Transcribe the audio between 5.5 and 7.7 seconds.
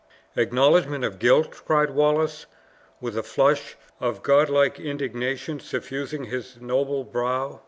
suffusing his noble brow.